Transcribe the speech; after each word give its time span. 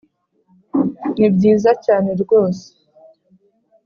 nibyiza 1.17 1.71
cyane 1.85 2.09
rwose 2.21 2.65